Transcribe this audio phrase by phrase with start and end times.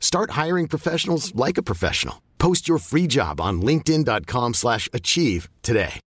[0.00, 2.16] Start hiring professionals like a professional.
[2.38, 6.00] Post your free job on linkedin.com/achieve slash achieve today.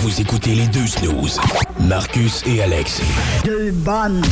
[0.00, 1.40] Vous écoutez les deux snooze,
[1.80, 3.00] Marcus et Alex.
[3.44, 4.22] Deux bonnes.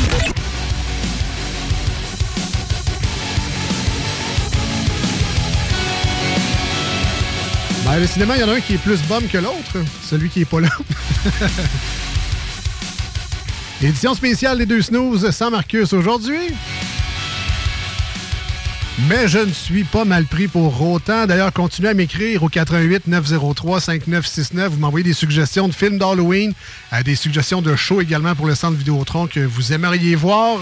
[7.85, 10.43] Ben, décidément, il y en a un qui est plus bum que l'autre, celui qui
[10.43, 10.69] est pas là.
[13.83, 16.49] Édition spéciale des deux snooze sans Marcus aujourd'hui.
[18.99, 21.27] Mais je ne suis pas mal pris pour autant.
[21.27, 24.73] D'ailleurs, continuez à m'écrire au 88 903 5969.
[24.73, 26.55] Vous m'envoyez des suggestions de films d'Halloween,
[26.95, 30.59] euh, des suggestions de shows également pour le centre Vidéotron que vous aimeriez voir.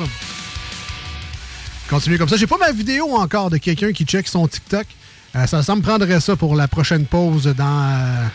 [1.88, 2.36] Continuez comme ça.
[2.36, 4.86] J'ai pas ma vidéo encore de quelqu'un qui check son TikTok.
[5.36, 8.26] Euh, ça, ça me prendrait ça pour la prochaine pause dans, euh,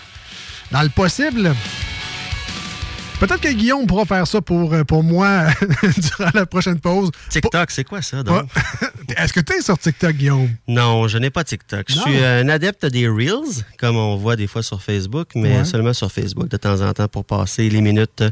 [0.71, 1.53] dans le possible.
[3.19, 5.47] Peut-être que Guillaume pourra faire ça pour, euh, pour moi
[5.83, 7.11] durant la prochaine pause.
[7.29, 8.45] TikTok, c'est quoi ça, donc?
[9.17, 10.49] Est-ce que tu es sur TikTok, Guillaume?
[10.67, 11.85] Non, je n'ai pas TikTok.
[11.89, 15.65] Je suis un adepte des Reels, comme on voit des fois sur Facebook, mais Ouais.
[15.65, 18.23] seulement sur Facebook de temps en temps pour passer les minutes.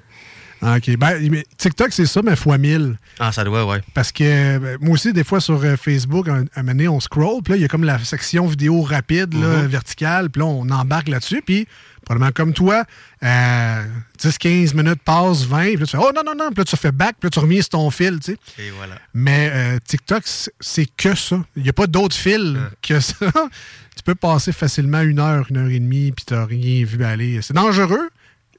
[0.62, 0.96] Ah, OK.
[0.98, 2.98] Ben, mais TikTok, c'est ça, mais fois 1000.
[3.20, 3.82] Ah, ça doit, ouais.
[3.94, 7.00] Parce que ben, moi aussi, des fois, sur euh, Facebook, un, un moment donné, on
[7.00, 9.68] scroll, puis là, il y a comme la section vidéo rapide, là, Mhm.
[9.68, 11.68] verticale, puis là, on embarque là-dessus, puis
[12.08, 12.86] probablement comme toi,
[13.22, 13.84] euh,
[14.20, 16.78] 10-15 minutes passent, 20, puis là, tu fais «Oh non, non, non», puis là, tu
[16.78, 18.38] fais back, puis là, tu remis sur ton fil, tu sais.
[18.60, 18.96] Et voilà.
[19.14, 21.44] Mais euh, TikTok, c'est- que ça.
[21.58, 23.16] Il n'y a pas d'autre fil que ça.
[23.96, 27.04] tu peux passer facilement une heure, une heure et demie, puis tu n'as rien vu
[27.04, 27.42] aller.
[27.42, 28.10] C'est dangereux.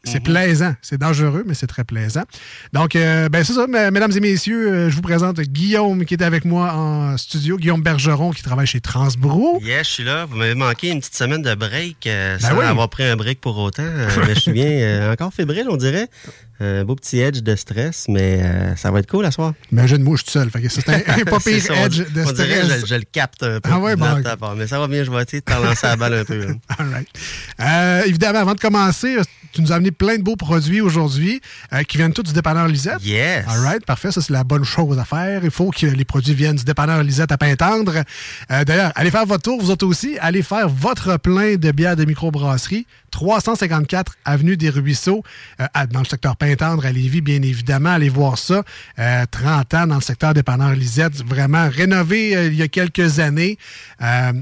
[0.05, 0.75] C'est plaisant.
[0.83, 2.23] C'est dangereux, mais c'est très plaisant.
[2.73, 6.15] Donc, euh, ben c'est ça, me- mesdames et messieurs, euh, je vous présente Guillaume qui
[6.15, 7.57] est avec moi en studio.
[7.59, 9.61] Guillaume Bergeron qui travaille chez Transbro.
[9.63, 10.25] Yes, je suis là.
[10.25, 12.65] Vous m'avez manqué une petite semaine de break euh, Ben sans oui.
[12.65, 13.83] avoir pris un break pour autant.
[13.83, 16.09] Euh, mais je suis bien encore fébrile, on dirait.
[16.61, 19.55] Un beau petit edge de stress, mais euh, ça va être cool à soir.
[19.71, 20.51] Imagine, moi, je suis tout seul.
[20.51, 22.81] Fait que c'est un, un pas pire ça, edge de on dirait, stress.
[22.81, 23.71] je, je le capte un peu.
[23.73, 24.07] Ah ouais, bon.
[24.41, 24.57] part.
[24.57, 26.47] Mais ça va bien, je vais essayer de t'en lancer la balle un peu.
[26.49, 26.57] hein.
[26.79, 27.09] All right.
[27.61, 31.41] Euh, évidemment, avant de commencer, euh, tu nous as amené plein de beaux produits aujourd'hui
[31.73, 33.05] euh, qui viennent tous du dépanneur Lisette.
[33.05, 33.45] Yes.
[33.49, 34.11] All right, parfait.
[34.11, 35.41] Ça, c'est la bonne chose à faire.
[35.45, 38.03] Il faut que les produits viennent du dépanneur Lisette à Pintendre.
[38.51, 40.17] Euh, D'ailleurs, allez faire votre tour, vous autres aussi.
[40.21, 42.87] Allez faire votre plein de bières de microbrasserie.
[43.11, 45.23] 354 Avenue des Ruisseaux,
[45.61, 47.91] euh, dans le secteur Pintendre à Lévis, bien évidemment.
[47.91, 48.63] Allez voir ça.
[48.99, 51.25] Euh, 30 ans dans le secteur dépanneur Lisette.
[51.25, 53.59] Vraiment rénové euh, il y a quelques années.
[54.03, 54.33] Euh,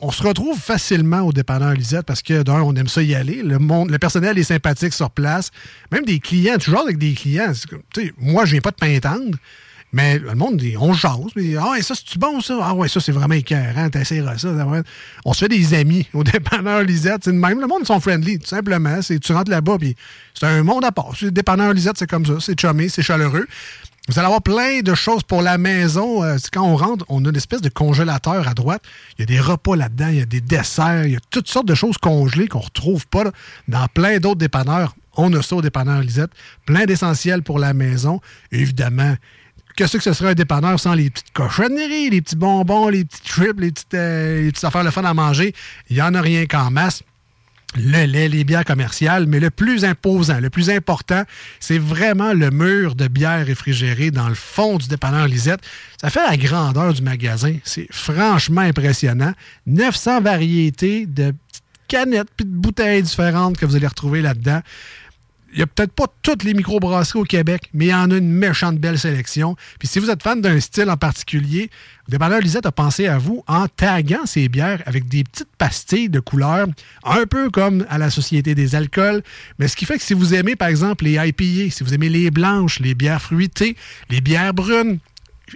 [0.00, 3.42] on, se retrouve facilement au dépanneur Lisette parce que, d'un, on aime ça y aller.
[3.42, 5.50] Le, personnel est sympathique sur place.
[5.90, 7.52] Même des clients, toujours avec des clients.
[8.18, 9.36] moi, je viens pas de Pintendre.
[9.94, 11.30] Mais le monde, dit, on jase.
[11.36, 12.58] Mais, ah ouais, ça, c'est-tu bon, ça?
[12.60, 13.88] Ah ouais, ça, c'est vraiment écœurant.
[13.90, 14.48] T'essaieras ça.
[15.24, 17.22] On se fait des amis au dépanneur Lisette.
[17.22, 17.60] C'est même.
[17.60, 19.00] Le monde, sont friendly, tout simplement.
[19.02, 19.94] C'est, tu rentres là-bas, puis
[20.34, 21.12] c'est un monde à part.
[21.22, 22.32] Le dépanneur Lisette, c'est comme ça.
[22.40, 23.46] C'est chumé, c'est chaleureux.
[24.08, 26.24] Vous allez avoir plein de choses pour la maison.
[26.24, 28.82] Euh, quand on rentre, on a une espèce de congélateur à droite.
[29.16, 31.48] Il y a des repas là-dedans, il y a des desserts, il y a toutes
[31.48, 33.22] sortes de choses congelées qu'on retrouve pas
[33.68, 34.96] dans plein d'autres dépanneurs.
[35.16, 36.32] On a ça au dépanneur Lisette.
[36.66, 38.20] Plein d'essentiels pour la maison.
[38.50, 39.14] Évidemment,
[39.76, 43.22] Qu'est-ce que ce serait un dépanneur sans les petites cochonneries, les petits bonbons, les petits
[43.22, 45.52] trips, les petites, euh, les petites affaires le fun à manger?
[45.90, 47.02] Il n'y en a rien qu'en masse.
[47.76, 51.24] Le lait, les bières commerciales, mais le plus imposant, le plus important,
[51.58, 55.60] c'est vraiment le mur de bières réfrigérées dans le fond du dépanneur Lisette.
[56.00, 57.56] Ça fait la grandeur du magasin.
[57.64, 59.32] C'est franchement impressionnant.
[59.66, 64.60] 900 variétés de petites canettes puis de bouteilles différentes que vous allez retrouver là-dedans
[65.54, 68.16] il n'y a peut-être pas toutes les microbrasseries au Québec, mais il y en a
[68.16, 69.54] une méchante belle sélection.
[69.78, 71.70] Puis si vous êtes fan d'un style en particulier,
[72.08, 76.18] dépanneur Lisette a pensé à vous en taguant ces bières avec des petites pastilles de
[76.18, 76.66] couleurs,
[77.04, 79.22] un peu comme à la Société des alcools.
[79.60, 82.08] Mais ce qui fait que si vous aimez, par exemple, les IPA, si vous aimez
[82.08, 83.76] les blanches, les bières fruitées,
[84.10, 84.98] les bières brunes,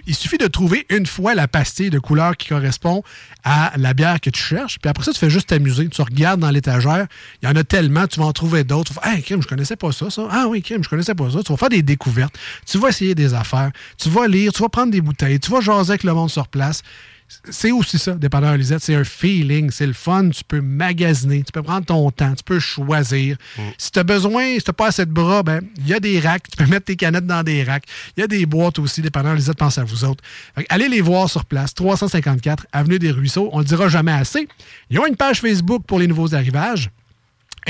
[0.05, 3.03] il suffit de trouver une fois la pastille de couleur qui correspond
[3.43, 4.79] à la bière que tu cherches.
[4.79, 5.87] Puis après ça, tu fais juste t'amuser.
[5.89, 7.07] Tu regardes dans l'étagère.
[7.41, 8.93] Il y en a tellement, tu vas en trouver d'autres.
[8.93, 10.27] Tu vas hey, crème, je connaissais pas ça, ça.
[10.31, 11.43] Ah oui, crème, je connaissais pas ça.
[11.43, 12.37] Tu vas faire des découvertes.
[12.65, 13.71] Tu vas essayer des affaires.
[13.97, 14.51] Tu vas lire.
[14.53, 15.39] Tu vas prendre des bouteilles.
[15.39, 16.83] Tu vas jaser avec le monde sur place
[17.49, 18.81] c'est aussi ça, dépendant Lisette.
[18.81, 20.29] C'est un feeling, c'est le fun.
[20.29, 23.37] Tu peux magasiner, tu peux prendre ton temps, tu peux choisir.
[23.57, 23.61] Mm.
[23.77, 25.99] Si tu as besoin, si tu n'as pas assez de bras, ben il y a
[25.99, 26.49] des racks.
[26.49, 27.85] Tu peux mettre tes canettes dans des racks.
[28.17, 30.23] Il y a des boîtes aussi, dépendant Lisette, pense à vous autres.
[30.69, 33.49] allez les voir sur place, 354 Avenue des Ruisseaux.
[33.51, 34.47] On le dira jamais assez.
[34.89, 36.89] Ils ont une page Facebook pour les nouveaux arrivages.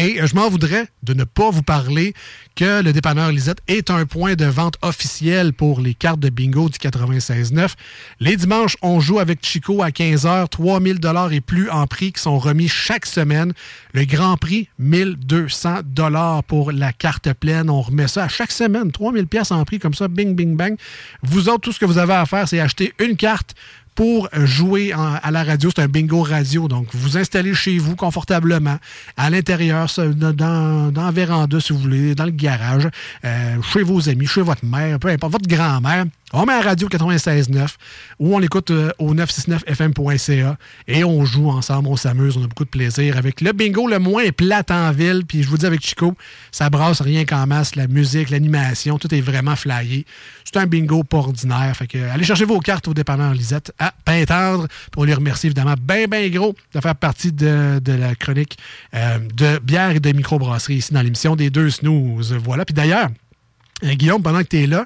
[0.01, 2.13] Et je m'en voudrais de ne pas vous parler
[2.55, 6.69] que le dépanneur Lisette est un point de vente officiel pour les cartes de bingo
[6.69, 7.73] du 96.9.
[8.21, 12.21] Les dimanches, on joue avec Chico à 15h, 3000 dollars et plus en prix qui
[12.21, 13.51] sont remis chaque semaine.
[13.91, 17.69] Le grand prix, 1200 dollars pour la carte pleine.
[17.69, 20.77] On remet ça à chaque semaine, 3000 pièces en prix comme ça, bing, bing, bang.
[21.23, 23.53] Vous autres, tout ce que vous avez à faire, c'est acheter une carte
[23.99, 25.69] pour jouer à la radio.
[25.75, 26.69] C'est un bingo radio.
[26.69, 28.77] Donc, vous installez chez vous confortablement,
[29.17, 32.87] à l'intérieur, dans, la véranda, si vous voulez, dans le garage,
[33.25, 36.05] euh, chez vos amis, chez votre mère, peu importe, votre grand-mère.
[36.31, 37.69] On met la radio 96.9
[38.19, 42.65] ou on l'écoute euh, au 969fm.ca et on joue ensemble, on s'amuse, on a beaucoup
[42.65, 45.23] de plaisir avec le bingo le moins plate en ville.
[45.27, 46.13] Puis je vous dis avec Chico,
[46.51, 50.05] ça brasse rien qu'en masse, la musique, l'animation, tout est vraiment flyé.
[50.45, 51.75] C'est un bingo pas ordinaire.
[51.75, 54.67] Fait que allez chercher vos cartes au dépanneur Lisette à Pintendre.
[54.91, 58.55] Pour lui remercier évidemment bien, bien gros de faire partie de, la chronique
[58.93, 62.33] euh, de bière et de microbrasserie ici dans l'émission des deux snooze.
[62.33, 62.65] Voilà.
[62.65, 63.09] Puis d'ailleurs,
[63.83, 64.85] euh, Guillaume, pendant que tu es là,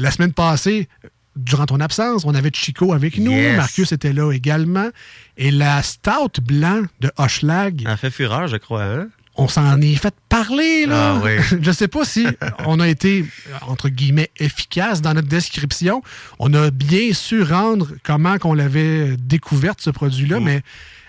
[0.00, 0.88] la semaine passée,
[1.36, 3.32] durant ton absence, on avait Chico avec nous.
[3.56, 4.88] Marcus était là également.
[5.36, 7.84] Et la Stout Blanc de Hochelag.
[7.86, 8.84] a fait fureur, je crois.
[8.84, 9.08] Hein?
[9.36, 11.14] On s'en est fait parler, là.
[11.16, 11.36] Ah, oui.
[11.62, 12.26] je sais pas si
[12.66, 13.24] on a été,
[13.62, 16.02] entre guillemets, efficace dans notre description.
[16.38, 20.44] On a bien su rendre comment qu'on l'avait découverte, ce produit-là, mm.
[20.44, 20.62] mais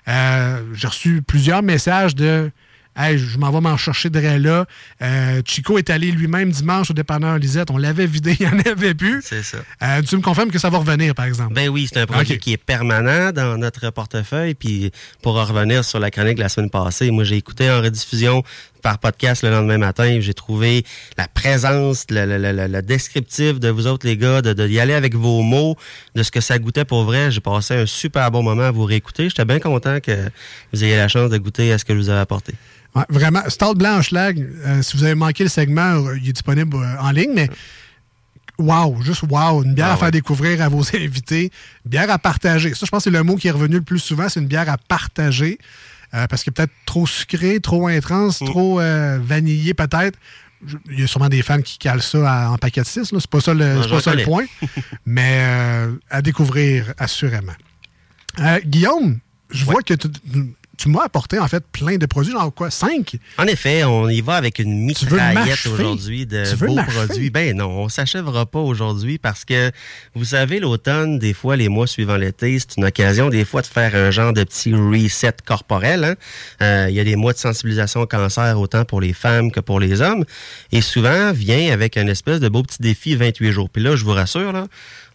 [0.07, 2.51] euh, j'ai reçu plusieurs messages de
[2.97, 4.65] je m'en vais m'en chercher de là.
[5.01, 7.71] Euh, Chico est allé lui-même dimanche au dépanneur Lisette.
[7.71, 9.21] On l'avait vidé, il n'y en avait plus.
[9.23, 9.57] C'est ça.
[9.83, 11.53] Euh, tu me confirmes que ça va revenir, par exemple?
[11.53, 14.53] Ben oui, c'est un produit qui est permanent dans notre portefeuille.
[14.53, 14.91] Puis
[15.21, 18.43] pour revenir sur la chronique de la semaine passée, moi j'ai écouté en rediffusion
[18.81, 20.19] par podcast le lendemain matin.
[20.19, 20.83] J'ai trouvé
[21.18, 25.75] la présence, le, descriptif de vous autres, les gars, de, y aller avec vos mots,
[26.16, 27.31] de ce que ça goûtait pour vrai.
[27.31, 29.30] J'ai passé un super bon moment à vous réécouter.
[29.30, 30.30] J'étais bien content que
[30.74, 32.54] vous ayez la chance de goûter à ce que je vous ai apporté
[33.10, 36.75] vraiment, Stout Blanche Lag, euh, si vous avez manqué le segment, euh, il est disponible
[36.75, 37.50] euh, en ligne, mais
[38.57, 41.51] wow, juste wow, une bière ah à faire découvrir à vos invités,
[41.86, 42.74] une bière à partager.
[42.74, 44.48] Ça, je pense que c'est le mot qui est revenu le plus souvent, c'est une
[44.48, 45.57] bière à partager.
[46.12, 48.46] Parce que peut-être trop sucré, trop intense, mm.
[48.46, 48.75] trop
[49.22, 50.18] vanillé peut-être.
[50.92, 53.06] Il y a sûrement des fans qui calent ça en paquet de 6.
[53.06, 54.46] C'est pas ça le, pas ça le point.
[55.06, 55.44] mais
[56.10, 57.56] à découvrir, assurément.
[58.66, 59.19] Guillaume,
[59.50, 60.08] je vois que tu
[60.81, 63.16] tu m'as apporté en fait plein de produits, genre quoi, cinq?
[63.38, 67.30] En effet, on y va avec une mitraillette aujourd'hui de beaux produits.
[67.30, 69.72] Ben non, on s'achèvera pas aujourd'hui parce que
[70.16, 73.68] vous savez, l'automne, des fois, les mois suivant l'été, c'est une occasion des fois de
[73.68, 76.04] faire un genre de petit reset corporel.
[76.04, 76.16] Hein.
[76.63, 79.60] Euh, il y a des mois de sensibilisation au cancer autant pour les femmes que
[79.60, 80.25] pour les hommes.
[80.72, 83.69] Et souvent, vient avec un espèce de beau petit défi 28 jours.
[83.69, 84.66] Puis là, je vous rassure, là,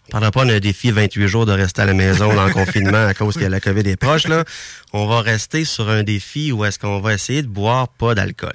[0.09, 3.07] on parlera pas d'un défi 28 jours de rester à la maison dans le confinement
[3.07, 4.29] à cause que la COVID est proche.
[4.29, 4.45] Là.
[4.93, 8.55] On va rester sur un défi où est-ce qu'on va essayer de boire pas d'alcool.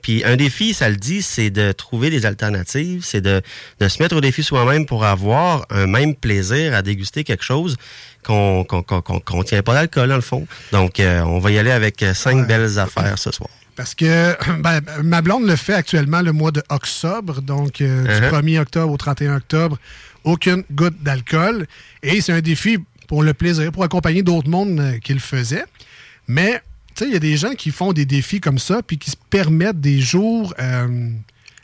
[0.00, 3.42] Puis un défi, ça le dit, c'est de trouver des alternatives, c'est de,
[3.80, 7.76] de se mettre au défi soi-même pour avoir un même plaisir à déguster quelque chose
[8.24, 10.46] qu'on qu'on qu'on tient pas d'alcool, dans le fond.
[10.72, 13.50] Donc, euh, on va y aller avec cinq belles affaires ce soir.
[13.76, 18.26] Parce que ben, ma blonde le fait actuellement le mois de octobre, donc euh, du
[18.26, 18.60] 1er uh-huh.
[18.60, 19.78] octobre au 31 octobre
[20.26, 21.66] aucune goutte d'alcool.
[22.02, 22.78] Et c'est un défi
[23.08, 25.64] pour le plaisir, pour accompagner d'autres mondes euh, qui le faisaient.
[26.28, 26.60] Mais,
[26.94, 29.10] tu sais, il y a des gens qui font des défis comme ça, puis qui
[29.10, 30.52] se permettent des jours...
[30.60, 31.10] Euh,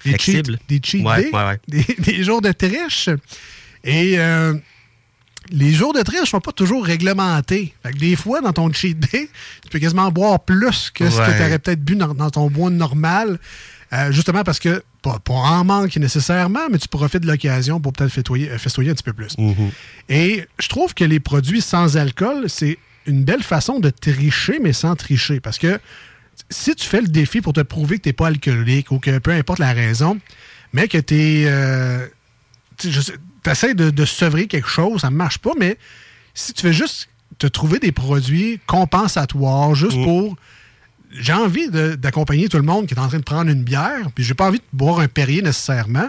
[0.05, 1.31] des cheat, des cheat days,
[1.99, 3.09] Des, jours de triche.
[3.85, 4.55] Et euh,
[5.53, 7.75] les jours de triche ne sont pas toujours réglementés.
[7.83, 9.29] Fait que des fois, dans ton cheat day,
[9.63, 12.71] tu peux quasiment boire plus que ce que tu aurais peut-être bu dans, ton bois
[12.71, 13.39] normal.
[13.93, 18.11] Euh, justement parce que, pas, en manque nécessairement, mais tu profites de l'occasion pour peut-être
[18.11, 19.37] festoyer, euh, festoyer, un petit peu plus.
[19.37, 19.71] Mm-hmm.
[20.09, 24.73] Et je trouve que les produits sans alcool, c'est une belle façon de tricher, mais
[24.73, 25.41] sans tricher.
[25.41, 25.79] Parce que
[26.49, 29.19] si tu fais le défi pour te prouver que tu n'es pas alcoolique ou que
[29.19, 30.19] peu importe la raison,
[30.73, 31.45] mais que tu es.
[31.47, 32.07] Euh,
[32.79, 32.89] tu
[33.51, 35.79] essaies de, de sevrer quelque chose, ça ne marche pas, mais
[36.35, 37.09] si tu fais juste
[37.39, 40.05] te trouver des produits compensatoires juste mm.
[40.05, 40.37] pour
[41.13, 44.25] j'ai envie d'accompagner tout le monde qui est en train de prendre une bière, puis
[44.25, 46.09] j'ai pas envie de boire un Perrier nécessairement.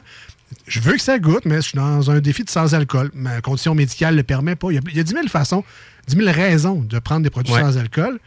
[0.67, 3.11] Je veux que ça goûte, mais je suis dans un défi de sans alcool.
[3.13, 4.71] Ma condition médicale ne le permet pas.
[4.71, 5.63] Il y, a, 10 000 façons,
[6.07, 8.19] 10 000 raisons de prendre des produits sans alcool.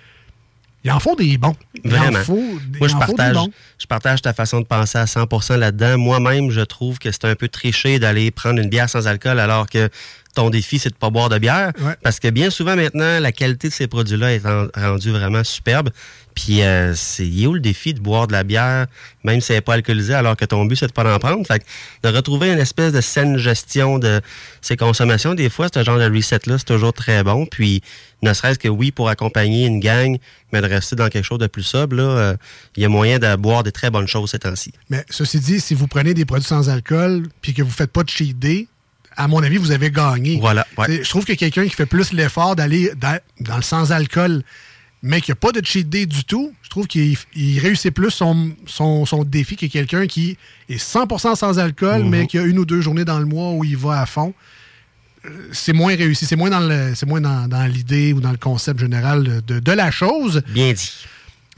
[0.87, 1.57] Il en faut des bons.
[1.85, 2.21] Vraiment.
[2.78, 3.37] Moi, je, partage,
[3.76, 5.99] je partage ta façon de penser à 100% là-dedans.
[5.99, 9.69] Moi-même, je trouve que c'est un peu triché d'aller prendre une bière sans alcool alors
[9.69, 9.88] que
[10.37, 11.73] ton défi, c'est de ne pas boire de bière.
[12.05, 14.43] Parce que bien souvent, maintenant, la qualité de ces produits-là est
[14.76, 15.90] rendue vraiment superbe.
[16.37, 18.87] Puis, euh, c'est où le défi de boire de la bière,
[19.25, 21.45] même si elle n'est pas alcoolisée, alors que ton but, c'est de pas en prendre?
[21.47, 21.64] Fait que
[22.02, 24.21] de retrouver une espèce de saine gestion de
[24.61, 27.47] ces consommations, des fois, ce genre de reset-là, c'est toujours très bon.
[27.47, 27.83] Puis,
[28.23, 30.19] ne serait-ce que oui, pour accompagner une gang,
[30.52, 32.37] mais de rester dans quelque chose de plus sobre, là, euh,
[32.76, 34.73] il y a moyen de boire des très bonnes choses ces temps-ci.
[34.90, 38.02] Mais ceci dit, si vous prenez des produits sans alcool, puis que vous faites pas
[38.02, 38.69] de cheat day,
[39.16, 40.38] à mon avis, vous avez gagné.
[40.38, 40.66] Voilà.
[40.87, 44.43] Je trouve que quelqu'un qui fait plus l'effort d'aller dans, le sans-alcool,
[45.06, 47.16] mais qui n'a pas de cheat day du tout, je trouve qu'il
[47.60, 50.36] réussit plus son, son, défi que quelqu'un qui
[50.68, 52.26] est 100% sans alcool, mais mhm.
[52.26, 54.34] qui a une ou deux journées dans le mois où il va à fond.
[55.25, 56.26] Euh, c'est moins réussi.
[56.26, 56.60] C'est moins dans
[57.06, 60.42] moins dans, l'idée ou dans le concept général de, de la chose.
[60.48, 60.92] Bien dit.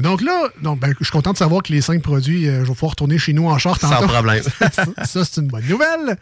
[0.01, 2.69] Donc là, donc, ben, je suis content de savoir que les cinq produits, euh, je
[2.69, 4.45] vais pouvoir retourner chez nous en short Sans problème.
[5.05, 6.19] ça c'est une bonne nouvelle.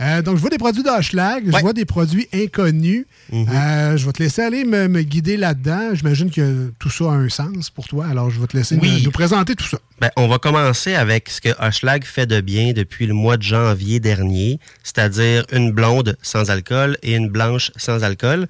[0.00, 3.04] Euh, donc, je vois des produits d'Hochelag, je vois des produits inconnus.
[3.30, 3.46] Mhm.
[3.48, 5.94] Euh, je vais te laisser aller me, guider là-dedans.
[5.94, 8.06] J'imagine que tout ça a un sens pour toi.
[8.06, 9.78] Alors, je vais te laisser nous présenter tout ça.
[10.00, 13.42] Ben, on va commencer avec ce que Hochelag fait de bien depuis le mois de
[13.42, 18.46] janvier dernier, c'est-à-dire une blonde sans alcool et une blanche sans alcool.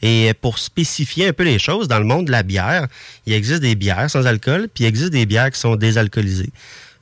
[0.00, 2.86] Et pour spécifier un peu les choses, dans le monde de la bière,
[3.26, 6.50] il existe des bières sans alcool, puis il existe des bières qui sont désalcoolisées.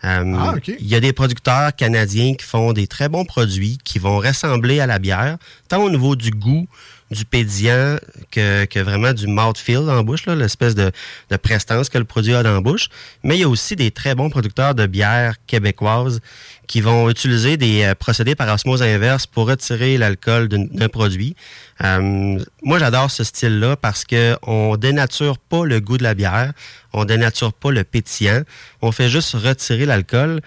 [0.05, 4.01] Euh, ah, il y a des producteurs canadiens qui font des très bons produits qui
[4.01, 6.67] vont ressembler à la bière, tant au niveau du goût,
[7.13, 7.99] du pédillant
[8.31, 10.91] que, que vraiment du mouthfeel la bouche, l'espèce de,
[11.31, 12.89] de prestance que le produit a dans la bouche.
[13.23, 16.21] Mais il y a aussi des très bons producteurs de bières québécoises
[16.67, 21.37] qui vont utiliser des euh, procédés par osmose inverse pour retirer l'alcool d'un produit.
[21.83, 26.53] Euh, moi, j'adore ce style-là parce que on dénature pas le goût de la bière,
[26.93, 28.43] on dénature pas le pétillant,
[28.81, 30.41] on fait juste retirer l'alcool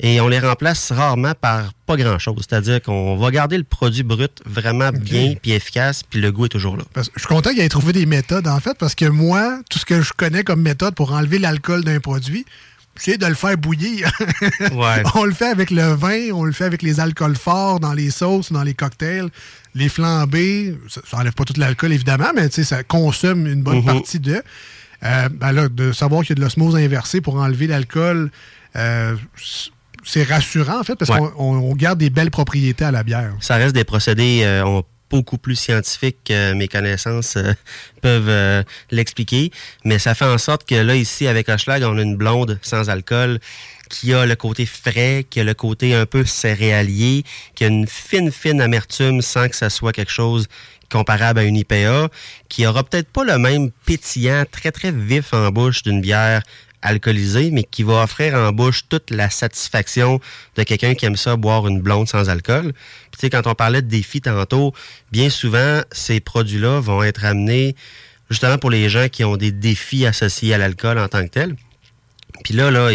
[0.00, 2.44] et on les remplace rarement par pas grand-chose.
[2.48, 6.50] C'est-à-dire qu'on va garder le produit brut vraiment bien puis efficace, puis le goût est
[6.50, 6.84] toujours là.
[6.96, 9.84] je suis content qu'il ait trouvé des méthodes, en fait, parce que moi, tout ce
[9.84, 12.44] que je connais comme méthode pour enlever l'alcool d'un produit,
[12.96, 14.10] c'est de le faire bouillir.
[15.14, 18.10] on le fait avec le vin, on le fait avec les alcools forts dans les
[18.10, 19.28] sauces, dans les cocktails,
[19.74, 20.76] les flambés.
[20.88, 23.84] Ça, n'enlève pas tout l'alcool, évidemment, mais ça consomme une bonne mhm.
[23.84, 24.42] partie de.
[25.02, 28.30] Euh, ben de savoir qu'il y a de l'osmose inversée pour enlever l'alcool,
[28.76, 29.16] euh,
[30.04, 33.32] c'est rassurant, en fait, parce qu'on garde des belles propriétés à la bière.
[33.40, 37.52] Ça reste des procédés euh, beaucoup plus scientifiques que mes connaissances euh,
[38.02, 39.50] peuvent euh, l'expliquer.
[39.84, 42.90] Mais ça fait en sorte que là, ici, avec Hochelag, on a une blonde sans
[42.90, 43.38] alcool
[43.90, 47.22] qui a le côté frais, qui a le côté un peu céréalier,
[47.54, 50.48] qui a une fine, fine amertume sans que ça soit quelque chose
[50.90, 52.08] comparable à une IPA,
[52.48, 56.42] qui aura peut-être pas le même pétillant très, très vif en bouche d'une bière
[56.84, 60.20] alcoolisé, mais qui va offrir en bouche toute la satisfaction
[60.56, 62.72] de quelqu'un qui aime ça boire une blonde sans alcool.
[63.10, 64.72] Puis, tu sais, quand on parlait de défis tantôt,
[65.10, 67.74] bien souvent, ces produits-là vont être amenés
[68.30, 71.56] justement pour les gens qui ont des défis associés à l'alcool en tant que tel.
[72.42, 72.90] Puis là, là,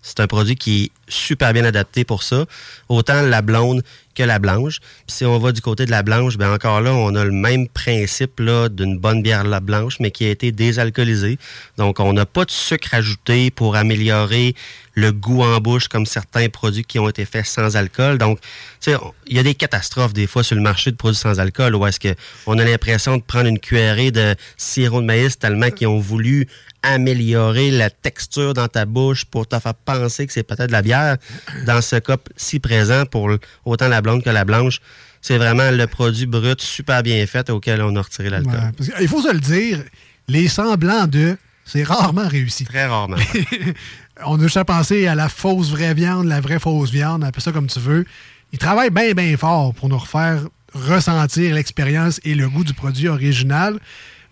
[0.00, 2.46] c'est un produit qui est super bien adapté pour ça.
[2.88, 3.82] Autant la blonde
[4.14, 4.80] que la blanche.
[5.06, 7.32] Puis si on va du côté de la blanche, ben encore là, on a le
[7.32, 11.38] même principe là d'une bonne bière la blanche, mais qui a été désalcoolisée.
[11.78, 14.54] Donc, on n'a pas de sucre ajouté pour améliorer
[14.94, 18.18] le goût en bouche comme certains produits qui ont été faits sans alcool.
[18.18, 18.38] Donc,
[18.80, 21.40] tu sais, il y a des catastrophes des fois sur le marché de produits sans
[21.40, 25.70] alcool où est-ce qu'on a l'impression de prendre une cuillerée de sirop de maïs tellement
[25.70, 26.46] qu'ils ont voulu
[26.82, 30.82] améliorer la texture dans ta bouche pour te faire penser que c'est peut-être de la
[30.82, 31.16] bière.
[31.66, 33.30] Dans ce cas si présent, pour
[33.64, 34.80] autant la blonde que la blanche,
[35.20, 38.72] c'est vraiment le produit brut super bien fait auquel on a retiré l'alcool.
[39.00, 39.82] il faut se le dire,
[40.28, 42.64] les semblants de, c'est rarement réussi.
[42.64, 43.16] Très rarement.
[44.26, 47.52] on a déjà pensé à la fausse vraie viande, la vraie fausse viande, appelle ça
[47.52, 48.04] comme tu veux.
[48.52, 50.42] Ils travaillent bien, bien fort pour nous refaire
[50.74, 53.78] ressentir l'expérience et le goût du produit original.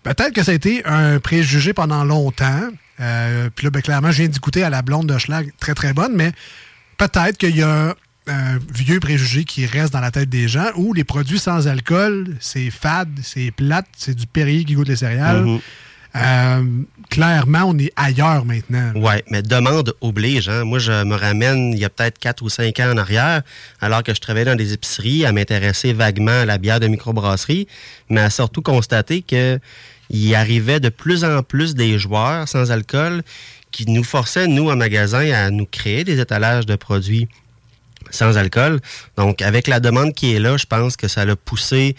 [0.03, 2.61] Peut-être que ça a été un préjugé pendant longtemps.
[2.99, 5.93] Euh, puis là, ben, clairement, je viens d'écouter à la blonde de Schlag, très très
[5.93, 6.31] bonne, mais
[6.97, 7.95] peut-être qu'il y a
[8.27, 12.37] un vieux préjugé qui reste dans la tête des gens où les produits sans alcool,
[12.39, 15.43] c'est fade, c'est plate, c'est du Perrier qui goûte les céréales.
[15.43, 15.61] Mm-hmm.
[16.15, 16.63] Euh,
[17.09, 18.91] clairement, on est ailleurs maintenant.
[18.95, 20.49] Oui, mais demande oblige.
[20.49, 20.65] Hein.
[20.65, 23.41] Moi, je me ramène il y a peut-être 4 ou 5 ans en arrière,
[23.79, 27.67] alors que je travaillais dans des épiceries, à m'intéresser vaguement à la bière de microbrasserie,
[28.09, 29.59] mais à surtout constater que
[30.09, 33.23] il arrivait de plus en plus des joueurs sans alcool
[33.71, 37.29] qui nous forçaient, nous, en magasin, à nous créer des étalages de produits
[38.09, 38.81] sans alcool.
[39.15, 41.95] Donc, avec la demande qui est là, je pense que ça a poussé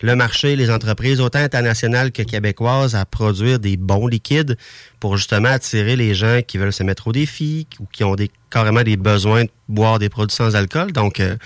[0.00, 4.56] le marché, les entreprises, autant internationales que québécoises, à produire des bons liquides
[4.98, 8.30] pour justement attirer les gens qui veulent se mettre au défi ou qui ont des,
[8.50, 10.92] carrément des besoins de boire des produits sans alcool.
[10.92, 11.36] Donc, euh,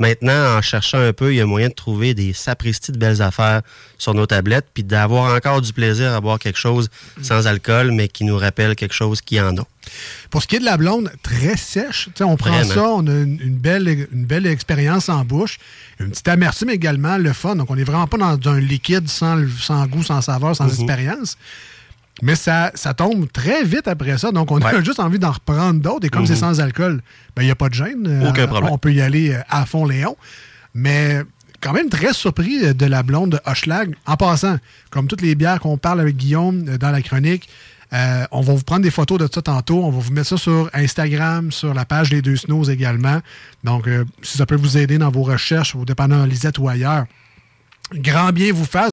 [0.00, 3.22] maintenant, en cherchant un peu, il y a moyen de trouver des sapristis de belles
[3.22, 3.62] affaires
[3.98, 6.88] sur nos tablettes, puis d'avoir encore du plaisir à boire quelque chose
[7.22, 9.64] sans alcool, mais qui nous rappelle quelque chose qui en a.
[10.30, 12.08] Pour ce qui est de la blonde, très sèche.
[12.20, 15.58] on prend ça, on a une, belle, une belle expérience en bouche.
[15.98, 17.56] Une petite amertume également, le fun.
[17.56, 20.70] Donc, on n'est vraiment pas dans un liquide sans, sans goût, sans saveur, sans mhm.
[20.70, 21.36] expérience.
[22.22, 24.30] Mais ça, ça tombe très vite après ça.
[24.32, 26.06] Donc, on a juste envie d'en reprendre d'autres.
[26.06, 26.38] Et comme c'est mhm.
[26.38, 27.02] sans alcool,
[27.34, 28.06] ben, il n'y a pas de gêne.
[28.06, 28.72] Euh, Aucun problème.
[28.72, 30.16] On peut y aller euh, à fond Léon.
[30.74, 31.22] Mais
[31.60, 33.94] quand même très surpris de la blonde de Hochelag.
[34.06, 34.58] En passant,
[34.90, 37.48] comme toutes les bières qu'on parle avec Guillaume euh, dans la chronique,
[38.30, 39.82] on va vous prendre des photos de ça tantôt.
[39.82, 43.20] On va vous mettre ça sur Instagram, sur la page Les Deux Snows également.
[43.64, 43.88] Donc,
[44.22, 47.06] si ça peut vous aider dans vos recherches, vos dépendants Lisette ou ailleurs,
[47.92, 48.92] grand bien vous fasse.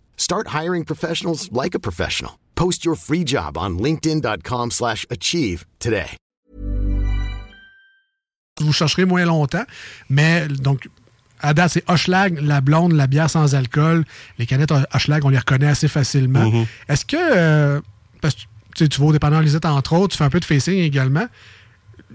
[0.17, 2.39] Start hiring professionals like a professional.
[2.55, 6.17] Post your free job on linkedin.com slash achieve today.
[8.59, 9.65] Vous chercherez moins longtemps,
[10.09, 10.87] mais donc,
[11.39, 14.05] à date, c'est Hochelag, la blonde, la bière sans alcool.
[14.37, 16.51] Les canettes Hochelag, on les reconnaît assez facilement.
[16.51, 16.65] Mm-hmm.
[16.89, 17.81] Est-ce que, euh,
[18.21, 18.35] parce
[18.77, 21.25] que tu vas au dépendant Lisette, entre autres, tu fais un peu de facing également.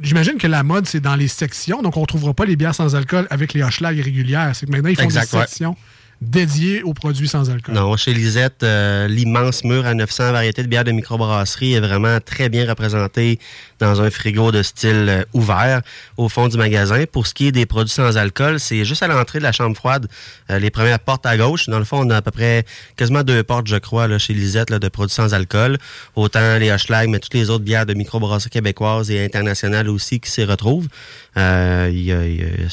[0.00, 2.74] J'imagine que la mode, c'est dans les sections, donc on ne trouvera pas les bières
[2.74, 4.54] sans alcool avec les Hochelag régulières.
[4.54, 5.76] C'est que maintenant, ils font des sections
[6.22, 7.74] dédié aux produits sans alcool.
[7.74, 12.18] Non, chez Lisette, euh, l'immense mur à 900 variétés de bières de microbrasserie est vraiment
[12.24, 13.38] très bien représenté
[13.80, 15.82] dans un frigo de style euh, ouvert
[16.16, 17.04] au fond du magasin.
[17.10, 19.76] Pour ce qui est des produits sans alcool, c'est juste à l'entrée de la chambre
[19.76, 20.08] froide,
[20.50, 21.68] euh, les premières portes à gauche.
[21.68, 22.64] Dans le fond, on a à peu près
[22.96, 25.76] quasiment deux portes, je crois, chez Lisette, de produits sans alcool.
[26.14, 30.30] Autant les Hochelag, mais toutes les autres bières de microbrasserie québécoises et internationales aussi qui
[30.30, 30.88] s'y retrouvent.
[31.34, 31.42] C'est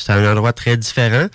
[0.10, 1.28] un endroit très différent.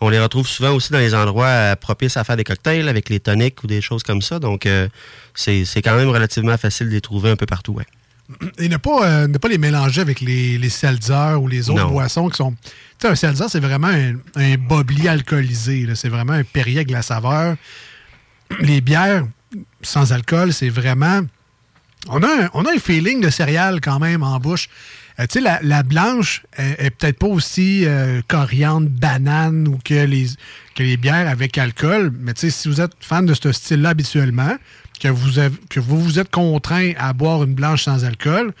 [0.00, 3.08] On les retrouve souvent aussi dans les endroits euh, propices à faire des cocktails avec
[3.08, 4.38] les toniques ou des choses comme ça.
[4.38, 4.88] Donc, euh,
[5.34, 7.72] c'est quand même relativement facile de les trouver un peu partout.
[7.72, 7.86] Ouais.
[8.58, 10.70] Et ne pas, euh, ne pas les mélanger avec les, les
[11.38, 12.52] ou les autres boissons qui sont.
[12.52, 15.86] Tu sais, un seltzer, c'est vraiment un, un bobli alcoolisé.
[15.94, 17.56] C'est vraiment un Perrier avec la saveur.
[18.60, 19.26] Les bières
[19.82, 21.22] sans alcool, c'est vraiment.
[22.08, 24.68] On a, un, on a un feeling de céréales quand même en bouche.
[25.18, 30.26] Euh, tu sais, la, blanche est, peut-être pas aussi euh, coriandre, banane ou que les,
[30.74, 33.90] que les bières avec alcool, mais tu sais, si vous êtes fan de ce style-là
[33.90, 34.56] habituellement,
[35.00, 38.52] que vous, avez, que vous vous êtes contraint à boire une blanche sans alcool,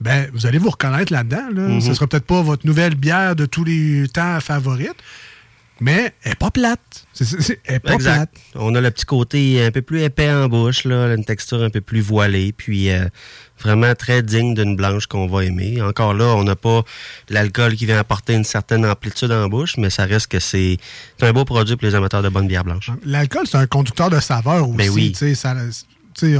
[0.00, 1.48] ben, vous allez vous reconnaître là-dedans.
[1.52, 1.68] Là.
[1.68, 1.80] Mm-hmm.
[1.80, 4.96] Ce sera peut-être pas votre nouvelle bière de tous les temps favorite,
[5.80, 7.06] mais elle n'est pas plate.
[7.20, 8.30] elle est pas plate.
[8.54, 11.70] On a le petit côté un peu plus épais en bouche, là, une texture un
[11.70, 13.06] peu plus voilée, puis euh,
[13.60, 15.80] vraiment très digne d'une blanche qu'on va aimer.
[15.82, 16.82] Encore là, on n'a pas
[17.28, 20.78] l'alcool qui vient apporter une certaine amplitude en bouche, mais ça reste que c'est
[21.20, 22.90] un beau produit pour les amateurs de bonne bière blanche.
[23.04, 24.76] L'alcool, c'est un conducteur de saveur aussi.
[24.76, 25.14] Ben oui.
[25.14, 25.54] Ça,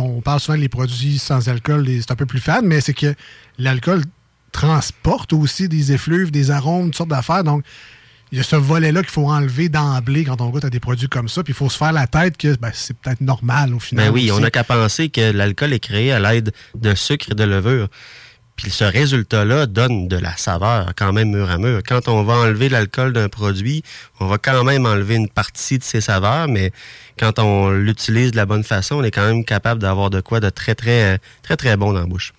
[0.01, 3.15] on parle souvent des produits sans alcool, c'est un peu plus fade, mais c'est que
[3.59, 4.03] l'alcool
[4.51, 7.45] transporte aussi des effluves, des arômes, toutes sortes d'affaires.
[7.45, 7.65] Donc,
[8.33, 11.09] il y a ce volet-là qu'il faut enlever d'emblée quand on goûte à des produits
[11.09, 11.43] comme ça.
[11.43, 14.07] Puis il faut se faire la tête que ben, c'est peut-être normal au final.
[14.07, 17.35] Ben oui, on n'a qu'à penser que l'alcool est créé à l'aide de sucre et
[17.35, 17.89] de levure.
[18.59, 21.81] Puis ce résultat-là donne de la saveur quand même mur à mur.
[21.87, 23.85] Quand on va enlever l'alcool d'un produit,
[24.19, 26.73] on va quand même enlever une partie de ses saveurs, mais
[27.17, 30.41] quand on l'utilise de la bonne façon, on est quand même capable d'avoir de quoi
[30.41, 32.33] de très, très, très, très bon dans la bouche.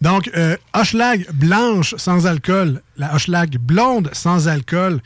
[0.00, 0.56] Donc, euh,
[1.32, 5.00] blanche sans alcool, la Hochelag blonde sans alcool,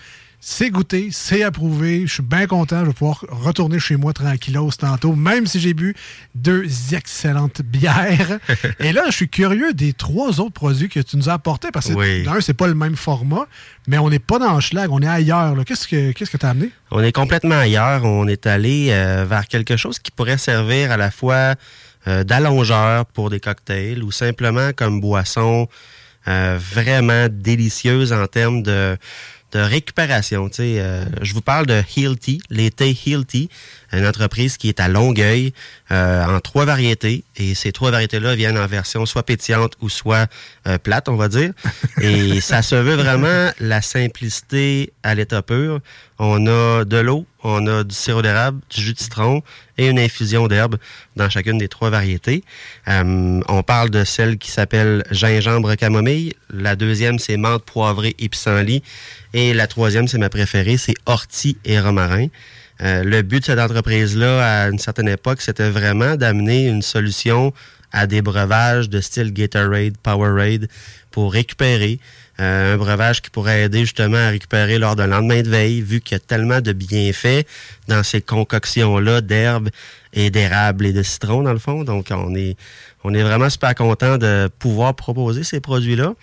[0.44, 2.04] c'est goûté, c'est approuvé.
[2.04, 2.80] Je suis bien content.
[2.80, 5.94] Je vais pouvoir retourner chez moi tranquillos tantôt, même si j'ai bu
[6.34, 8.40] deux excellentes bières.
[8.80, 11.86] Et là, je suis curieux des trois autres produits que tu nous as apportés parce
[11.86, 12.24] que oui.
[12.24, 13.46] d'un, c'est pas le même format,
[13.86, 15.54] mais on n'est pas dans le schlag, on est ailleurs.
[15.64, 16.70] Qu'est-ce que tu as amené?
[16.90, 18.04] On est complètement ailleurs.
[18.04, 21.54] On est allé euh, vers quelque chose qui pourrait servir à la fois
[22.08, 25.68] euh, d'allongeur pour des cocktails ou simplement comme boisson
[26.28, 28.96] euh, vraiment délicieuse en termes de
[29.52, 30.48] de récupération.
[30.48, 33.48] Tu sais, euh, je vous parle de Hilti, l'été Hilti,
[33.92, 35.52] une entreprise qui est à Longueuil
[35.90, 37.24] euh, en trois variétés.
[37.36, 40.26] Et ces trois variétés-là viennent en version soit pétillante ou soit
[40.66, 41.52] euh, plate, on va dire.
[42.00, 45.80] Et ça se veut vraiment la simplicité à l'état pur.
[46.24, 49.42] On a de l'eau, on a du sirop d'érable, du jus de citron
[49.76, 50.76] et une infusion d'herbe
[51.16, 52.44] dans chacune des trois variétés.
[52.86, 56.34] Euh, on parle de celle qui s'appelle gingembre camomille.
[56.48, 58.84] La deuxième, c'est menthe poivrée et pissenlit.
[59.34, 62.28] Et la troisième, c'est ma préférée, c'est ortie et romarin.
[62.82, 67.52] Euh, le but de cette entreprise-là, à une certaine époque, c'était vraiment d'amener une solution
[67.90, 70.68] à des breuvages de style Gatorade, Powerade
[71.10, 71.98] pour récupérer.
[72.42, 76.16] Un breuvage qui pourrait aider justement à récupérer lors d'un lendemain de veille, vu qu'il
[76.16, 77.46] y a tellement de bienfaits
[77.86, 79.68] dans ces concoctions-là d'herbes
[80.12, 81.84] et d'érable et de citron, dans le fond.
[81.84, 82.56] Donc, on est,
[83.04, 86.14] on est vraiment super content de pouvoir proposer ces produits-là.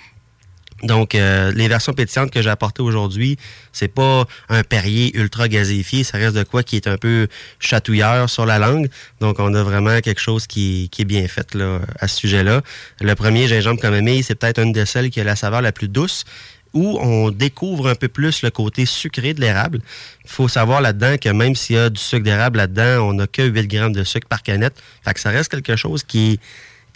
[0.84, 3.38] Donc, euh, les versions pétillantes que j'ai apportées aujourd'hui,
[3.74, 7.28] c'est pas un Perrier ultra gazéifié, ça reste de quoi qui est un peu
[7.60, 8.90] chatouilleur sur la langue.
[9.20, 12.62] Donc, on a vraiment quelque chose qui, est bien fait là, à ce sujet-là.
[13.02, 15.88] Le premier gingembre camomille, c'est peut-être une de celles qui a la saveur la plus
[15.88, 16.26] douce
[16.74, 19.80] où on découvre un peu plus le côté sucré de l'érable.
[20.24, 23.28] Il faut savoir là-dedans que même s'il y a du sucre d'érable là-dedans, on n'a
[23.28, 24.76] que 8 grammes de sucre par canette.
[25.04, 26.40] Fait que ça reste quelque chose qui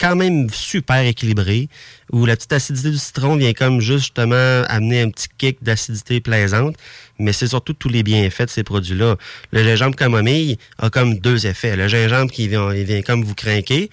[0.03, 1.69] quand même super équilibré,
[2.11, 6.75] où la petite acidité du citron vient comme justement amener un petit kick d'acidité plaisante,
[7.19, 9.15] mais c'est surtout tous les bienfaits de ces produits-là.
[9.53, 11.77] Le gingembre camomille a comme deux effets.
[11.77, 13.89] Le gingembre qui vient, comme vous craquer,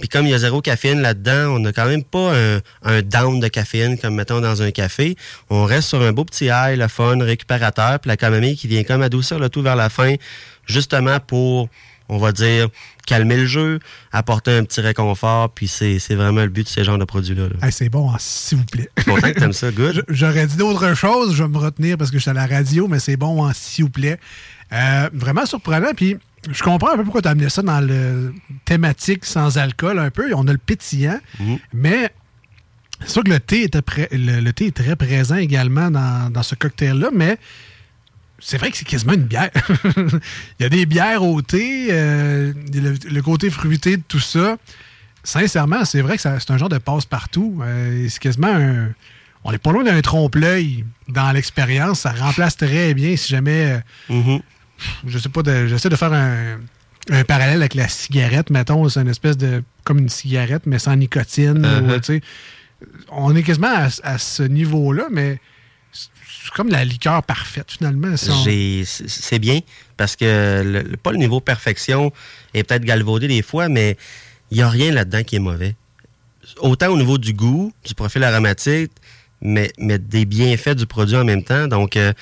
[0.00, 2.34] puis comme il y a zéro caféine là-dedans, on n'a quand même pas
[2.82, 5.14] un, down de caféine comme mettons dans un café.
[5.50, 8.82] On reste sur un beau petit ail, le fun, récupérateur, puis la camomille qui vient
[8.82, 10.16] comme adoucir le tout vers la fin,
[10.66, 11.68] justement pour
[12.08, 12.68] on va dire,
[13.06, 13.78] calmer le jeu,
[14.12, 17.48] apporter un petit réconfort, puis c'est, vraiment le but de ces genres de produits-là.
[17.70, 18.90] c'est bon, hein, s'il vous plaît.
[19.04, 20.04] Content que t'aimes ça, good.
[20.08, 22.88] J'aurais dit d'autres choses, je vais me retenir parce que je suis à la radio,
[22.88, 24.18] mais c'est bon, hein, s'il vous plaît.
[24.72, 26.16] Euh, vraiment surprenant, puis
[26.50, 30.10] je comprends un peu pourquoi tu as amené ça dans le thématique sans alcool un
[30.10, 30.32] peu.
[30.34, 31.58] On a le pétillant, mhm.
[31.72, 32.10] mais
[33.00, 33.68] c'est sûr que le thé,
[34.12, 37.38] le, thé est très présent également dans, dans ce cocktail-là, mais
[38.44, 39.50] c'est vrai que c'est quasiment une bière.
[39.96, 44.58] Il y a des bières au thé, euh, le, côté fruité de tout ça.
[45.22, 47.62] Sincèrement, c'est vrai que c'est un genre de passe-partout.
[47.62, 48.88] Euh, c'est quasiment un.
[49.44, 52.00] On n'est pas loin d'un trompe-l'œil dans l'expérience.
[52.00, 53.80] Ça remplace très bien si jamais.
[54.10, 54.42] Euh, mm-hmm.
[55.06, 58.86] Je sais pas, j'essaie de faire un, parallèle avec la cigarette, mettons.
[58.90, 59.62] C'est une espèce de.
[59.84, 61.62] comme une cigarette, mais sans nicotine.
[61.62, 62.20] Uh-huh.
[63.10, 65.38] on est quasiment à ce niveau-là, mais
[65.94, 68.16] c'est comme la liqueur parfaite, finalement.
[68.16, 69.60] C'est bien,
[69.96, 72.12] parce que pas le niveau perfection
[72.52, 73.96] est peut-être galvaudé des fois, mais
[74.50, 75.74] il n'y a rien là-dedans qui est mauvais.
[76.58, 78.92] Autant au niveau du goût, du profil aromatique,
[79.40, 81.66] mais, mais des bienfaits du produit en même temps.
[81.68, 82.12] Donc, euh,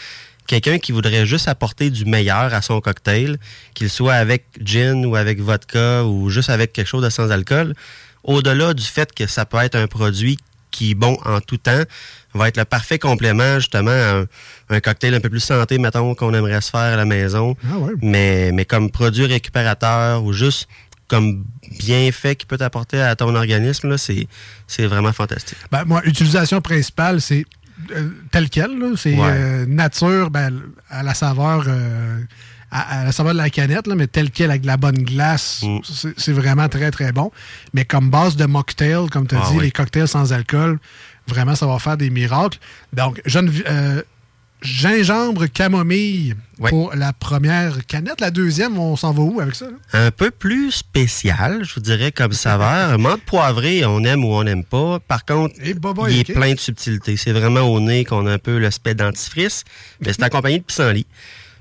[0.46, 3.38] quelqu'un qui voudrait juste apporter du meilleur à son cocktail,
[3.74, 7.74] qu'il soit avec gin ou avec vodka ou juste avec quelque chose de sans alcool,
[8.24, 10.38] au-delà du fait que ça peut être un produit
[10.70, 11.82] qui est bon en tout temps,
[12.34, 14.24] va être le parfait complément justement à
[14.70, 17.56] un, cocktail un peu plus santé, mettons, qu'on aimerait se faire à la maison.
[17.64, 20.68] Ah mais, mais comme produit récupérateur ou juste
[21.08, 21.44] comme
[21.78, 24.26] bienfait qui peut t'apporter à ton organisme, c'est,
[24.66, 25.58] c'est vraiment fantastique.
[25.70, 27.44] Ben, moi, utilisation principale, c'est
[27.94, 28.70] euh, tel quel.
[28.96, 31.64] C'est euh, nature ben, à la saveur.
[31.66, 32.18] Euh,
[32.70, 35.80] à, la saveur de la canette, mais tel quel avec de la bonne glace, mm.
[36.16, 37.30] c'est vraiment très, très bon.
[37.74, 40.78] Mais comme base de mocktail, comme tu as ah dit, les cocktails sans alcool,
[41.26, 42.58] Vraiment, ça va faire des miracles.
[42.92, 44.02] Donc, euh,
[44.62, 46.34] gingembre camomille
[46.68, 48.20] pour la première canette.
[48.20, 49.66] La deuxième, on s'en va où avec ça?
[49.92, 52.98] Un peu plus spécial, je vous dirais, comme saveur.
[52.98, 55.00] menthe poivrée, on aime ou on n'aime pas.
[55.00, 57.16] Par contre, il est plein de subtilités.
[57.16, 59.64] C'est vraiment au nez qu'on a un peu le spect dentifrice,
[60.00, 61.06] mais c'est accompagné de pissenlit.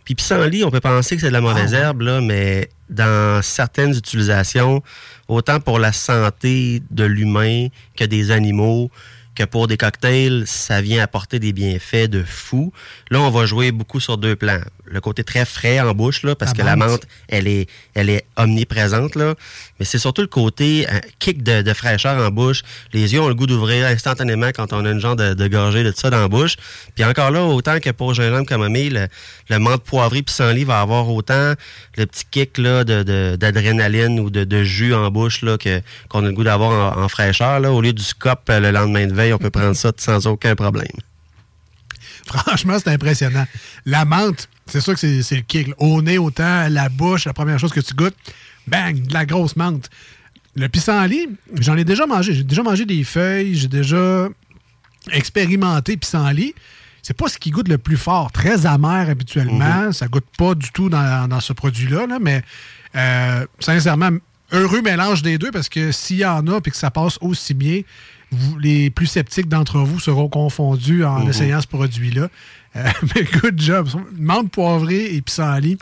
[0.04, 3.42] Puis pissenlit, on peut penser que c'est de la mauvaise ah, herbe, là, mais dans
[3.42, 4.84] certaines utilisations,
[5.28, 8.90] autant pour la santé de l'humain que des animaux,
[9.36, 12.74] que pour des cocktails, ça vient apporter des bienfaits de fou.
[13.10, 14.62] Là, on va jouer beaucoup sur deux plans.
[14.92, 18.26] Le côté très frais en bouche, là, parce que la menthe, elle est, elle est
[18.36, 19.36] omniprésente, là.
[19.80, 22.62] Mais c'est surtout le côté euh, kick de, fraîcheur en bouche.
[22.94, 25.84] Les yeux ont le goût d'ouvrir instantanément quand on a une genre de, de gorgée
[25.84, 26.58] de ça dans la bouche.
[26.96, 29.08] Puis encore là, autant que pour gingembre comme le,
[29.50, 31.54] le menthe poivré pissenlit va avoir autant
[31.98, 36.34] le petit kick là, d'adrénaline ou de, jus en bouche là, que, qu'on a le
[36.34, 37.60] goût d'avoir en, fraîcheur.
[37.60, 37.72] Là.
[37.72, 40.56] Au lieu du scop euh, le lendemain de veille, on peut prendre ça sans aucun
[40.56, 40.88] problème.
[42.26, 43.46] Franchement, c'est impressionnant.
[43.86, 45.70] La menthe, c'est sûr que c'est, le kick.
[45.78, 48.16] Au nez, autant, la bouche, la première chose que tu goûtes,
[48.68, 49.90] bang, de la grosse menthe.
[50.56, 51.28] Le pissenlit,
[51.60, 52.34] j'en ai déjà mangé.
[52.34, 54.30] J'ai déjà mangé des feuilles, j'ai déjà
[55.12, 56.54] expérimenté pissenlit.
[57.02, 58.32] C'est pas ce qui goûte le plus fort.
[58.32, 59.86] Très amer habituellement.
[59.86, 59.94] Mhm.
[59.94, 62.42] Ça goûte pas du tout dans, ce produit-là, mais
[62.96, 64.12] euh, sincèrement,
[64.52, 67.54] heureux mélange des deux parce que s'il y en a et que ça passe aussi
[67.54, 67.82] bien,
[68.62, 71.30] les plus sceptiques d'entre vous seront confondus en mhm.
[71.30, 72.30] essayant ce produit-là.
[72.76, 73.90] Euh, mais good job.
[74.18, 75.78] Menthe poivrée et pissenlit.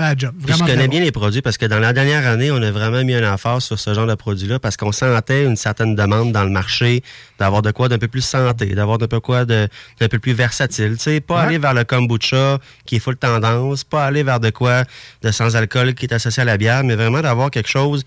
[0.00, 3.12] Je connais bien les produits parce que dans la dernière année, on a vraiment mis
[3.12, 6.50] un effort sur ce genre de produit-là parce qu'on sentait une certaine demande dans le
[6.50, 7.02] marché
[7.38, 10.96] d'avoir de quoi d'un peu plus santé, d'avoir d'un peu quoi d'un peu plus versatile.
[10.96, 14.48] Tu sais, pas aller vers le kombucha qui est full tendance, pas aller vers de
[14.48, 14.84] quoi
[15.22, 18.04] de sans alcool qui est associé à la bière, mais vraiment d'avoir quelque chose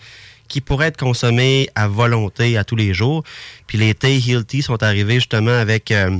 [0.47, 3.23] qui pourrait être consommé à volonté à tous les jours.
[3.67, 6.17] Puis les thé Healthy sont arrivés justement avec euh,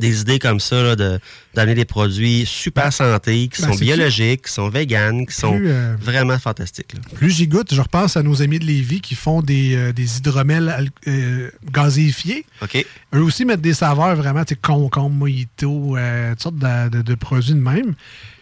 [0.00, 1.20] des idées comme ça, de
[1.54, 5.94] donner des produits super santé, qui ben, sont biologiques, qui sont véganes, qui sont euh,
[6.00, 6.94] vraiment fantastiques.
[7.14, 10.18] Plus j'y goûte, je repense à nos amis de Lévis qui font des, euh, des
[10.18, 12.44] hydromels euh, gazéifiés.
[12.62, 12.84] OK.
[13.14, 15.96] Eux aussi mettent des saveurs vraiment, tu sais, concombre, mojito,
[16.30, 17.94] toutes sortes de, de, produits de même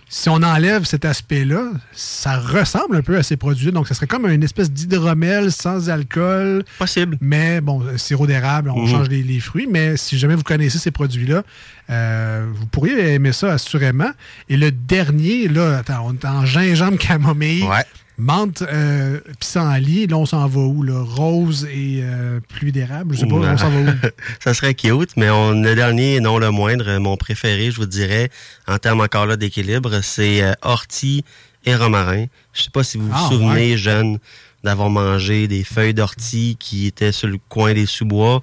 [0.09, 3.73] si on enlève cet aspect-là, ça ressemble un peu à ces produits.
[3.73, 6.65] Donc, ça serait comme une espèce d'hydromel sans alcool.
[6.79, 7.19] Possible.
[7.21, 8.89] Mais bon, sirop d'érable, on mhm.
[8.89, 9.69] change les, fruits.
[9.71, 11.43] Mais si jamais vous connaissez ces produits-là,
[11.91, 14.11] euh, vous pourriez aimer ça assurément.
[14.49, 17.65] Et le dernier, là, attends, on est en gingembre camomille.
[17.65, 17.85] Ouais.
[18.21, 20.83] Menthe, euh, pissenlit, là, on s'en va où?
[20.83, 21.05] Là?
[21.05, 23.15] Rose et euh, pluie d'érable?
[23.15, 23.95] Je sais pas, on s'en va où?
[24.41, 28.31] ça serait cute, mais on, le dernier, non le moindre, mon préféré, je vous dirais,
[28.67, 31.25] en termes encore là d'équilibre, c'est euh, ortie
[31.65, 32.27] et romarin.
[32.55, 34.19] Je sais pas si vous vous ah, souvenez, jeune,
[34.65, 38.43] d'avoir mangé des feuilles d'ortie qui étaient sur le coin des sous-bois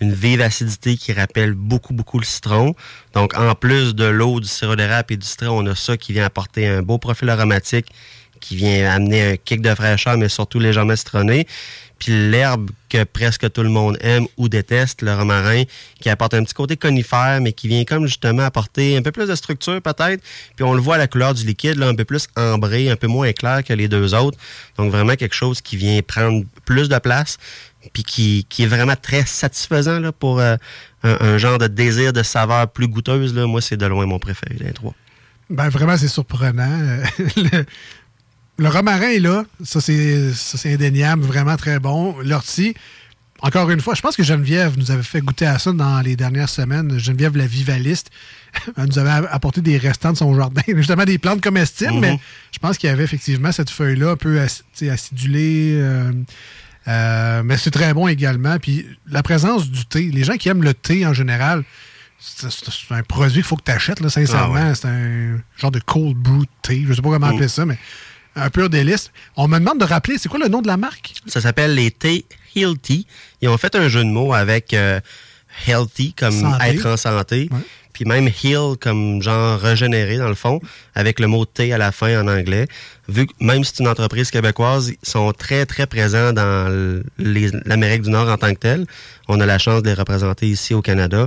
[0.00, 2.74] une vive acidité qui rappelle beaucoup, beaucoup le citron.
[3.12, 6.14] Donc, en plus de l'eau, du sirop d'érable et du citron, on a ça qui
[6.14, 7.92] vient apporter un beau profil aromatique
[8.40, 11.46] qui vient amener un kick de fraîcheur, mais surtout légèrement citronné.
[12.00, 15.64] Puis l'herbe que presque tout le monde aime ou déteste, le romarin,
[16.00, 19.28] qui apporte un petit côté conifère, mais qui vient comme justement apporter un peu plus
[19.28, 20.22] de structure peut-être.
[20.56, 22.96] Puis on le voit à la couleur du liquide, là, un peu plus ambré, un
[22.96, 24.38] peu moins clair que les deux autres.
[24.78, 27.36] Donc vraiment quelque chose qui vient prendre plus de place,
[27.92, 30.56] puis qui, est vraiment très satisfaisant pour euh,
[31.02, 33.34] un, genre de désir de saveur plus goûteuse.
[33.34, 33.46] Là.
[33.46, 34.94] Moi, c'est de loin mon préféré des trois.
[35.50, 37.02] Ben vraiment, c'est surprenant.
[38.68, 39.44] romarin est là.
[39.64, 41.22] Ça, c'est indéniable.
[41.22, 42.16] Vraiment très bon.
[42.22, 42.74] L'ortie,
[43.42, 46.16] encore une fois, je pense que Geneviève nous avait fait goûter à ça dans les
[46.16, 46.98] dernières semaines.
[46.98, 48.10] Geneviève, la vivaliste,
[48.76, 52.18] elle nous avait apporté des restants de son jardin, justement des plantes comestibles, mais mhm.
[52.52, 55.78] je pense qu'il y avait effectivement cette feuille-là un peu acidulée.
[55.80, 56.12] Euh,
[56.88, 58.58] euh, mais c'est très bon également.
[58.58, 61.64] Puis la présence du thé, les gens qui aiment le thé en général,
[62.18, 62.48] c'est
[62.90, 64.70] un produit qu'il faut que tu achètes, sincèrement.
[64.70, 66.84] Ah c'est un genre de cold brew thé.
[66.86, 67.30] Je sais pas comment mm.
[67.30, 67.78] appeler ça, mais
[68.36, 69.10] un pur délice.
[69.36, 71.14] On me demande de rappeler, c'est quoi le nom de la marque?
[71.26, 73.06] Ça s'appelle les Thé Healthy.
[73.40, 75.00] Ils ont fait un jeu de mots avec euh,
[75.66, 77.48] healthy comme être en santé.
[77.92, 80.60] Puis même heal comme genre régénérer dans le fond,
[80.94, 82.66] avec le mot thé à la fin en anglais.
[83.08, 88.02] Vu que même si c'est une entreprise québécoise, ils sont très très présents dans l'Amérique
[88.02, 88.86] du Nord en tant que tel.
[89.28, 91.26] On a la chance de les représenter ici au Canada.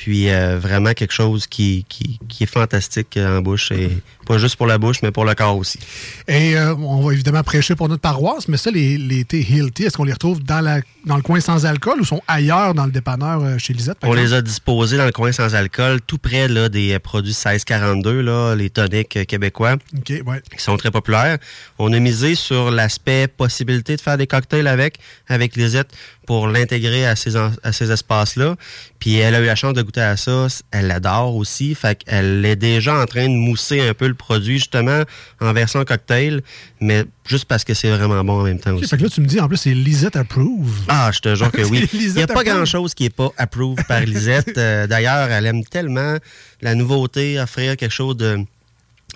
[0.00, 3.90] Puis euh, vraiment quelque chose qui, qui, qui, est fantastique en bouche et
[4.26, 5.78] pas juste pour la bouche, mais pour le corps aussi.
[6.26, 9.84] Et euh, on va évidemment prêcher pour notre paroisse, mais ça, les, les thés Hilty,
[9.84, 12.86] est-ce qu'on les retrouve dans, la, dans le coin sans alcool ou sont ailleurs dans
[12.86, 13.98] le dépanneur euh, chez Lisette?
[14.02, 18.22] On les a disposés dans le coin sans alcool, tout près là, des produits 1642,
[18.22, 20.42] là, les toniques québécois, OK, ouais.
[20.56, 21.36] qui sont très populaires.
[21.78, 25.92] On a misé sur l'aspect possibilité de faire des cocktails avec, avec Lisette
[26.30, 28.54] pour l'intégrer à ces, à ces espaces-là.
[29.00, 30.46] Puis elle a eu la chance de goûter à ça.
[30.70, 31.74] Elle l'adore aussi.
[31.74, 35.02] Fait qu'elle est déjà en train de mousser un peu le produit, justement,
[35.40, 36.42] en version cocktail,
[36.80, 38.86] mais juste parce que c'est vraiment bon en même temps aussi.
[38.86, 40.84] Fait que là, tu me dis, en plus, c'est Lisette Approve.
[40.86, 41.88] Ah, je te jure que oui.
[41.92, 44.52] Il n'y a pas grand-chose qui n'est pas approved par Lisette.
[44.60, 46.16] Euh, d'ailleurs, elle aime tellement
[46.60, 48.44] la nouveauté, offrir quelque chose de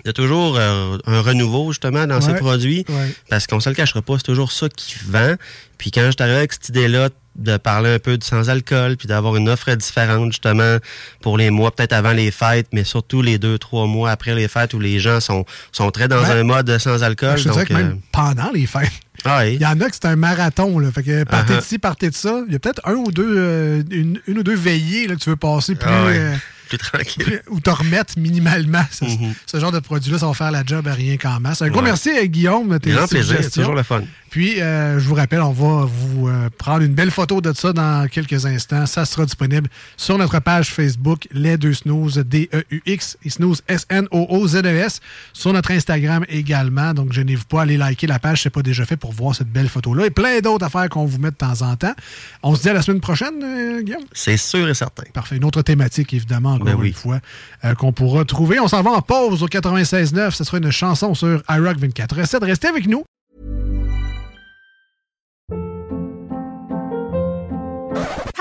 [0.05, 2.85] il y a toujours euh, un renouveau, justement, dans ces produits.
[3.27, 5.33] Parce qu'on ne se le cachera pas, c'est toujours ça qui vend.
[5.79, 9.35] Puis quand je arrivé avec cette idée-là, de parler un peu de sans-alcool, puis d'avoir
[9.35, 10.77] une offre différente justement
[11.21, 14.47] pour les mois peut-être avant les fêtes, mais surtout les deux, trois mois après les
[14.47, 17.37] fêtes où les gens sont, sont très dans un mode sans-alcool.
[17.37, 18.91] Je dirais que même pendant les fêtes.
[19.25, 20.79] Ah il y en a que c'est un marathon.
[20.79, 20.91] Là.
[20.91, 21.57] Fait que partez uh-huh.
[21.57, 22.41] de ci, partez de ça.
[22.47, 25.35] Il y a peut-être un ou deux, une, ou deux veillées là, que tu veux
[25.35, 25.89] passer plus.
[25.89, 27.41] Ah plus tranquille.
[27.49, 28.85] Ou te remettre minimalement.
[29.01, 29.33] Mm-hmm.
[29.45, 31.61] Ce genre de produit-là, ça va faire la job à rien qu'en masse.
[31.61, 32.77] Un gros merci, à Guillaume.
[32.79, 34.03] Grand plaisir, c'est toujours le fun.
[34.35, 37.71] Puis, euh, je vous rappelle, on va vous euh, prendre une belle photo de ça
[37.71, 38.85] dans quelques instants.
[38.85, 45.01] Ça sera disponible sur notre page Facebook, Les Deux Snooze, D-E-U-X, et Snooze, S-N-O-O-Z-E-S, e
[45.31, 46.93] sur notre Instagram également.
[46.93, 49.33] Donc, je n'ai pas à aller liker la page, c'est pas déjà fait pour voir
[49.33, 50.07] cette belle photo-là.
[50.07, 51.95] Et plein d'autres affaires qu'on vous met de temps en temps.
[52.43, 54.03] On se dit à la semaine prochaine, euh, Guillaume?
[54.11, 55.03] C'est sûr et certain.
[55.13, 55.37] Parfait.
[55.37, 57.21] Une autre thématique, évidemment, encore ben une fois,
[57.77, 58.59] qu'on pourra trouver.
[58.59, 60.31] On s'en va en pause au 96.9.
[60.31, 63.05] Ce sera une chanson sur iRock 24 Restez avec nous.